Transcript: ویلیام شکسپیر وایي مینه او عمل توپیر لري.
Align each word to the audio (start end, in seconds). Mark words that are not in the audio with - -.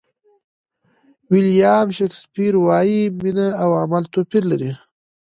ویلیام 1.31 1.87
شکسپیر 1.97 2.53
وایي 2.65 3.01
مینه 3.21 3.47
او 3.61 3.69
عمل 3.83 4.03
توپیر 4.13 4.43
لري. 4.51 4.71